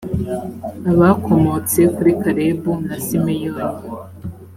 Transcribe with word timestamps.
abakomotse 0.91 1.79
kuri 1.95 2.11
kalebu 2.21 2.71
na 2.87 2.97
simeyoni 3.05 3.75